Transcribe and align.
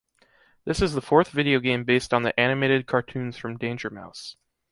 This 0.65 0.81
is 0.81 0.93
the 0.95 0.99
fourth 1.01 1.31
videogame 1.31 1.85
based 1.85 2.11
on 2.11 2.23
the 2.23 2.39
animated 2.39 2.87
cartoons 2.87 3.37
from 3.37 3.57
Danger 3.59 3.91
Mouse. 3.91 4.35